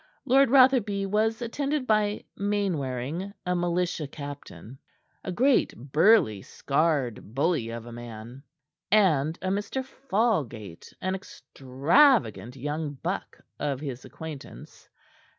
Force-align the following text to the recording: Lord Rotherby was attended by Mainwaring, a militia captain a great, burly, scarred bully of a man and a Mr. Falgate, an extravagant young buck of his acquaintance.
Lord 0.25 0.49
Rotherby 0.49 1.05
was 1.05 1.43
attended 1.43 1.85
by 1.85 2.23
Mainwaring, 2.35 3.35
a 3.45 3.55
militia 3.55 4.07
captain 4.07 4.79
a 5.23 5.31
great, 5.31 5.75
burly, 5.77 6.41
scarred 6.41 7.35
bully 7.35 7.69
of 7.69 7.85
a 7.85 7.91
man 7.91 8.41
and 8.89 9.37
a 9.43 9.49
Mr. 9.49 9.85
Falgate, 9.85 10.91
an 11.01 11.13
extravagant 11.13 12.55
young 12.55 12.93
buck 12.95 13.41
of 13.59 13.79
his 13.79 14.03
acquaintance. 14.03 14.89